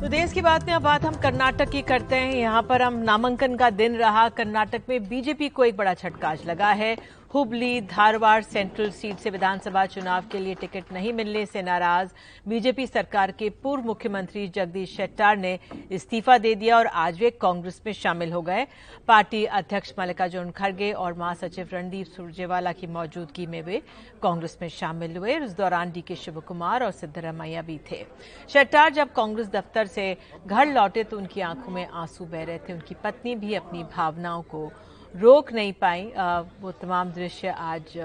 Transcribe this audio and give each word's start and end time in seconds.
तो 0.00 0.08
देश 0.08 0.32
की 0.32 0.40
बात 0.40 0.64
में 0.66 0.72
अब 0.74 0.82
बात 0.82 1.04
हम 1.04 1.14
कर्नाटक 1.14 1.68
की 1.68 1.80
करते 1.82 2.16
हैं। 2.16 2.34
यहाँ 2.34 2.62
पर 2.62 2.82
हम 2.82 2.94
नामांकन 2.94 3.56
का 3.56 3.70
दिन 3.70 3.96
रहा। 3.96 4.28
कर्नाटक 4.28 4.82
में 4.88 5.08
बीजेपी 5.08 5.48
को 5.48 5.64
एक 5.64 5.76
बड़ा 5.76 5.94
छटकाज 5.94 6.44
लगा 6.46 6.68
है। 6.72 6.94
हुबली, 7.34 7.80
धारवाड़ 7.80 8.42
सेंट्रल 8.42 8.90
सीट 8.90 9.18
से 9.18 9.30
विधानसभा 9.30 9.84
चुनाव 9.86 10.24
के 10.32 10.38
लिए 10.38 10.54
टिकट 10.54 10.92
नहीं 10.92 11.12
मिलने 11.12 11.44
से 11.46 11.62
नाराज़ 11.62 12.12
बीजेपी 12.48 12.86
सरकार 12.86 13.30
के 13.30 13.48
पूर्व 13.62 13.84
मुख्यमंत्री 13.84 14.46
जगदीश 14.48 14.96
शेट्टार 14.96 15.36
ने 15.36 15.58
इस्तीफा 15.90 16.38
दे 16.38 16.54
दिया 16.54 16.78
और 16.78 16.86
आज 16.86 17.20
वे 17.20 17.30
कांग्रेस 17.30 17.82
में 17.86 17.92
शामिल 17.92 18.32
हो 18.32 18.42
गए। 18.42 18.66
पार्टी 19.08 19.44
अध्यक्ष 19.44 19.92
मल्लिकार्जुन 19.98 20.50
खड़गे 20.50 20.90
और 20.92 21.14
महासचिव 21.14 21.68
रणदीप 21.72 22.06
सुरजेवाला 22.06 22.72
की 22.72 22.86
मौजूदगी 22.86 23.46
में 23.46 23.60
वे 23.62 23.82
कांग्रेस 24.22 24.58
में 24.62 24.68
शामिल 24.70 25.16
हुए। 25.16 25.36
इस 25.36 25.52
दौरान 25.52 25.92
डीके 25.92 26.14
शिवकुमार 26.16 26.84
और 26.84 26.90
सिद्धरमैया 26.92 27.62
भी 27.62 27.80
थे। 27.90 28.04
शेट्टार 28.48 28.92
जब 28.92 29.12
कांग्रेस 29.12 29.48
दफ्तर 29.48 29.86
से 29.86 30.16
घर 30.46 30.66
लौटे 30.66 31.04
तो 31.04 31.16
उनकी 31.16 31.40
आँखों 31.40 31.72
में 31.72 31.86
आँसू 31.86 32.24
बह 32.24 32.44
रहे 32.44 32.58
थे। 32.58 32.72
उनकी 32.72 32.94
पत्नी 32.94 33.34
भी 33.34 33.54
अपनी 33.54 33.82
भावनाओं 33.96 34.42
को 34.42 34.70
रोक 35.14 35.52
नहीं 35.52 35.72
पाई। 35.72 36.12
वो 36.60 36.72
तमाम 36.72 37.12
दृश्य 37.12 37.48
आज 37.48 37.96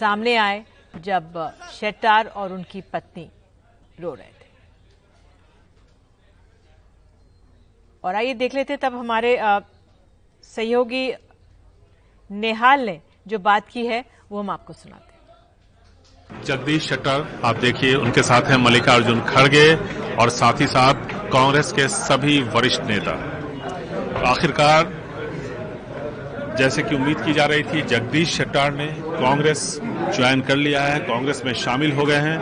सामने 0.00 0.36
आए 0.36 0.64
जब 0.98 1.52
शेट्टार 1.72 2.26
और 2.26 2.52
उनकी 2.52 2.80
पत्नी 2.92 3.28
रो 4.00 4.14
रहे 4.14 4.26
थे। 4.26 4.48
और 8.04 8.14
आइए 8.14 8.34
देख 8.34 8.54
लेते 8.54 8.76
तब 8.76 8.94
हमारे 8.94 9.36
सहयोगी 10.44 11.12
नेहाल 12.30 12.80
ने 12.80 13.00
जो 13.28 13.38
बात 13.40 13.68
की 13.68 13.86
है, 13.86 14.04
वो 14.30 14.38
हम 14.38 14.50
आपको 14.50 14.72
सुनाते 14.72 15.08
जगदीश 16.44 16.88
शेट्टर 16.88 17.40
आप 17.44 17.56
देखिए, 17.56 17.94
उनके 17.94 18.22
साथ 18.22 18.42
हैं 18.42 18.56
मल्लिकार्जुन 18.56 19.20
खड़गे 19.24 19.74
और 20.16 20.30
साथ 20.30 20.60
ही 20.60 20.66
साथ 20.66 20.94
कांग्रेस 21.32 21.72
के 21.72 21.88
सभी 21.88 22.40
वरिष्ठ 22.48 22.82
नेता। 22.82 23.12
आखिरकार 24.30 24.99
जैसे 26.58 26.82
कि 26.82 26.94
उम्मीद 26.94 27.20
की 27.20 27.32
जा 27.32 27.44
रही 27.44 27.62
थी, 27.62 27.82
जगदीश 27.82 28.28
शेट्टार 28.28 28.74
ने 28.74 28.86
कांग्रेस 28.86 29.80
ज्वाइन 30.16 30.40
कर 30.40 30.56
लिया 30.56 30.82
है, 30.82 30.98
कांग्रेस 30.98 31.42
में 31.46 31.52
शामिल 31.54 31.92
हो 31.92 32.04
गए 32.04 32.16
हैं। 32.16 32.38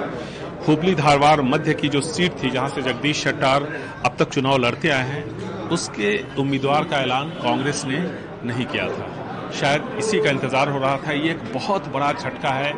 हुबली 0.69 0.95
धारवार 0.95 1.43
मध्य 1.43 1.75
की 1.75 1.89
जो 1.89 2.01
सीट 2.01 2.33
थी, 2.43 2.51
जहाँ 2.51 2.69
से 2.69 2.83
जगदीश 2.83 3.23
शेट्टार 3.25 3.69
अब 4.05 4.17
तक 4.19 4.29
चुनाव 4.29 4.59
लड़ते 4.59 4.89
आए 4.89 5.09
हैं, 5.09 5.25
उसके 5.69 6.19
उम्मीदवार 6.39 6.85
का 6.85 6.97
ऐलान 6.97 7.31
कांग्रेस 7.31 7.85
ने 7.87 7.99
नहीं 8.45 8.67
किया 8.67 8.89
था। 8.89 9.28
शायद 9.53 9.95
इसी 9.99 10.21
का 10.21 10.31
इंतज़ार 10.31 10.69
हो 10.69 10.79
रहा 10.79 10.97
था। 10.99 11.13
ये 11.13 11.31
एक 11.31 11.53
बहुत 11.55 11.89
बड़ा 11.89 12.13
झटका 12.13 12.51
है 12.51 12.73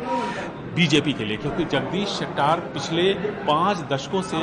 बीजेपी 0.75 1.13
के 1.13 1.25
लिए, 1.25 1.37
क्योंकि 1.37 1.65
जगदीश 1.67 2.09
शेट्टार 2.09 2.59
पिछले 2.73 3.13
पाँच 3.47 3.77
दशकों 3.91 4.21
से 4.23 4.39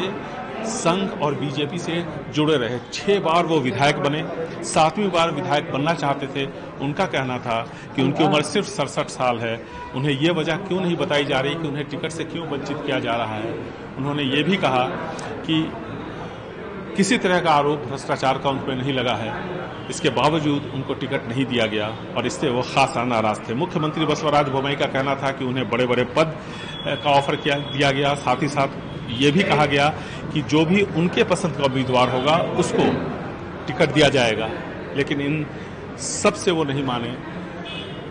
संघ 0.66 1.22
और 1.22 1.34
बीजेपी 1.34 1.78
से 1.78 2.04
जुड़े 2.34 2.56
रहे। 2.56 2.78
छह 2.92 3.18
बार 3.20 3.46
वो 3.46 3.58
विधायक 3.60 3.96
बने, 3.98 4.22
सातवीं 4.64 5.10
बार 5.10 5.30
विधायक 5.30 5.70
बनना 5.72 5.94
चाहते 5.94 6.26
थे। 6.26 6.46
उनका 6.84 7.06
कहना 7.06 7.38
था 7.38 7.60
कि 7.96 8.02
उनकी 8.02 8.24
उम्र 8.24 8.42
सिर्फ़ 8.42 8.68
सड़सठ 8.68 9.08
साल 9.08 9.38
है। 9.38 9.60
उन्हें 9.96 10.12
ये 10.12 10.30
वजह 10.30 10.56
क्यों 10.58 10.80
नहीं 10.80 10.96
बताई 10.96 11.24
जा 11.24 11.40
रही 11.40 11.54
कि 11.54 11.68
उन्हें 11.68 11.88
टिकट 11.88 12.10
से 12.10 12.24
क्यों 12.24 12.46
वंचित 12.48 12.82
किया 12.86 12.98
जा 12.98 13.16
रहा 13.16 13.34
है? 13.34 13.54
उन्होंने 13.98 14.22
ये 14.24 14.42
भी 14.42 14.56
कहा 14.56 14.84
कि 15.46 15.62
किसी 16.96 17.18
तरह 17.18 17.40
का 17.40 17.50
आरोप 17.50 17.84
भ्रष्टाचार 17.88 18.38
का 18.38 18.50
उन 18.50 18.58
पर 18.58 18.74
नहीं 18.74 18.92
लगा 18.92 19.14
है। 19.14 19.32
इसके 19.90 20.10
बावजूद 20.10 20.70
उनको 20.74 20.94
टिकट 20.94 21.28
नहीं 21.28 21.44
दिया 21.46 21.66
गया 21.66 21.86
और 22.16 22.26
इससे 22.26 22.48
वो 22.50 22.62
खासा 22.64 23.04
नाराज़ 23.04 23.40
थे। 23.40 23.54
मुख्यमंत्री 23.54 24.06
बसवराज 24.06 24.48
बोमई 24.48 24.74
का 24.74 24.86
कहना 24.86 25.14
था 25.14 25.30
कि 25.30 25.44
उन्हें 25.44 25.68
बड़े 25.70 25.86
बड़े 25.86 26.04
पद 26.16 26.36
का 26.86 27.10
ऑफ़र 27.10 27.36
किया, 27.36 27.56
दिया 27.56 27.90
गया। 27.90 28.14
साथ 28.16 28.42
ही 28.42 28.48
साथ 28.48 28.68
ये 29.20 29.30
भी 29.30 29.42
कहा 29.42 29.66
गया 29.66 29.88
कि 30.32 30.42
जो 30.42 30.64
भी 30.64 30.82
उनके 30.82 31.24
पसंद 31.24 31.56
का 31.56 31.64
उम्मीदवार 31.64 32.08
होगा, 32.10 32.36
उसको 32.58 32.84
टिकट 33.66 33.92
दिया 33.92 34.08
जाएगा। 34.08 34.50
लेकिन 34.96 35.20
इन 35.20 35.46
सबसे 35.98 36.50
वो 36.50 36.64
नहीं 36.64 36.84
माने। 36.84 37.16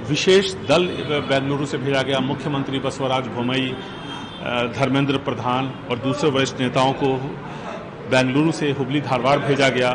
विशेष 0.10 0.54
दल 0.68 0.86
बेंगलुरु 1.30 1.66
से 1.66 1.78
भेजा 1.78 2.02
गया 2.02 2.20
मुख्यमंत्री 2.20 2.80
बसवराज 2.80 3.28
बोमई 3.28 3.76
धर्मेंद्र 4.74 5.18
प्रधान 5.20 5.74
और 5.92 6.00
दूसरे 6.00 6.30
वरिष्ठ 6.30 6.60
नेताओं 6.60 6.94
को 6.94 7.08
बेंगलुरु 8.12 8.52
से 8.52 8.72
हुबली 8.72 9.02
धारवाड़ 9.02 9.38
भेजा 9.40 9.70
गया। 9.70 9.92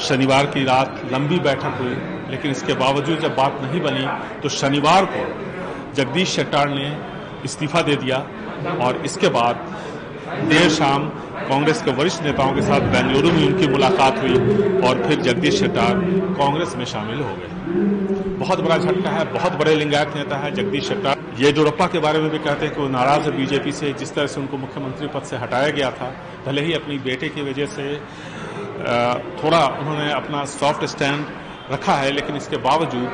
शनिवार 0.00 0.46
की 0.46 0.64
रात 0.64 1.00
लंबी 1.12 1.38
बैठक 1.40 1.78
हुई, 1.78 1.96
लेकिन 2.30 2.50
इसके 2.50 2.74
बावजूद 2.74 3.18
जब 3.20 3.34
बात 3.36 3.58
नहीं 3.62 3.80
बनी 3.80 4.06
तो 4.42 4.48
शनिवार 4.50 5.04
को 5.06 5.24
जगदीश 5.94 6.28
शेट्टार 6.30 6.68
ने 6.70 6.86
इस्तीफा 7.44 7.82
दे 7.82 7.96
दिया 7.96 8.18
और 8.80 9.02
इसके 9.04 9.28
बाद 9.28 9.54
देर 10.48 10.68
शाम 10.70 11.08
कांग्रेस 11.48 11.82
के 11.82 11.92
वरिष्ठ 11.92 12.22
नेताओं 12.22 12.52
के 12.54 12.62
साथ 12.62 12.80
बेंगलुरु 12.92 13.32
में 13.32 13.46
उनकी 13.46 13.68
मुलाकात 13.68 14.18
हुई 14.18 14.36
और 14.80 15.02
फिर 15.06 15.20
जगदीश 15.22 15.58
शेट्टार 15.60 16.00
कांग्रेस 16.38 16.74
में 16.76 16.84
शामिल 16.84 17.20
हो 17.20 17.34
गए। 17.36 17.50
बहुत 18.38 18.60
बड़ा 18.60 18.76
झटका 18.76 19.10
है, 19.10 19.24
बहुत 19.32 19.52
बड़े 19.52 19.74
लिंगायत 19.74 20.14
नेता 20.16 20.36
है 20.36 20.50
जगदीश 20.54 20.88
शेट्टार। 20.88 21.20
येदुरप्पा 21.38 21.86
के 21.86 21.98
बारे 21.98 22.18
में 22.18 22.30
भी 22.30 22.38
कहते 22.38 22.66
हैं 22.66 22.74
कि 22.74 22.80
वो 22.80 22.88
नाराज़ 22.88 23.22
है 23.22 23.36
बीजेपी 23.36 23.72
से, 23.72 23.92
जिस 23.92 24.14
तरह 24.14 24.26
से 24.26 24.40
उनको 24.40 24.56
मुख्यमंत्री 24.58 25.06
पद 25.08 25.22
से 25.22 25.36
हटाया 25.36 25.70
गया 25.70 25.90
था, 25.90 26.12
भले 26.46 26.62
ही 26.62 26.72
अपनी 26.72 26.98
बेटे 27.00 27.28
की 27.28 27.42
वजह 27.42 27.66
से 27.66 27.84
थोड़ा 29.42 29.66
उन्होंने 29.68 30.10
अपना 30.12 30.44
सॉफ्ट 30.50 30.84
स्टैंड 30.86 31.26
रखा 31.72 31.94
है, 31.94 32.10
लेकिन 32.12 32.36
इसके 32.36 32.56
बावजूद 32.58 33.10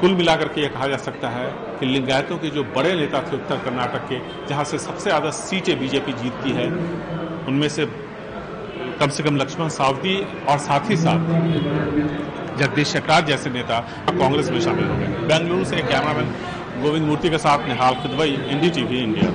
कुल 0.00 0.14
मिलाकर 0.16 0.48
के 0.48 0.60
यह 0.60 0.68
कहा 0.68 0.86
जा 0.88 0.96
सकता 0.98 1.28
है 1.28 1.46
कि 1.80 1.86
लिंगायतों 1.86 2.36
के 2.38 2.50
जो 2.50 2.62
बड़े 2.76 2.94
नेता 2.96 3.20
थे 3.22 3.36
उत्तर 3.36 3.56
कर्नाटक 3.64 4.06
के, 4.08 4.20
जहाँ 4.48 4.64
से 4.64 4.78
सबसे 4.80 5.04
ज़्यादा 5.04 5.30
सीटें 5.38 5.78
बीजेपी 5.80 6.12
जीतती 6.14 6.50
है, 6.52 6.66
उनमें 7.48 7.68
से 7.68 7.86
कम 9.00 9.08
से 9.08 9.22
कम 9.22 9.36
लक्ष्मण 9.36 9.68
सावदी 9.70 10.16
और 10.48 10.58
साथ 10.60 10.90
ही 10.90 10.96
साथ 10.98 11.20
जगदीश 12.58 12.88
शेट्टार 12.88 13.24
जैसे 13.26 13.50
नेता 13.50 13.78
कांग्रेस 14.10 14.50
में 14.50 14.60
शामिल 14.60 14.86
हो 14.86 14.96
गए। 14.96 15.06
बेंगलुरु 15.28 15.64
से 15.64 15.76
कैमरामैन 15.82 16.34
गोविंद 16.82 17.06
मूर्ति 17.06 17.30
के 17.30 17.38
साथ 17.38 17.68
Nihal 17.68 17.94
Khudwai 18.02 18.32
indie 18.50 18.70
TV 18.70 18.98
India. 19.00 19.30